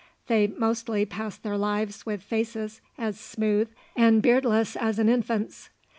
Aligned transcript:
They 0.25 0.47
mostly 0.47 1.05
pass 1.05 1.37
their 1.37 1.57
lives 1.59 2.07
with 2.07 2.23
faces 2.23 2.81
as 2.97 3.19
smooth 3.19 3.69
and 3.95 4.19
beardless 4.23 4.75
as 4.75 4.97
an 4.97 5.09
infant's. 5.09 5.69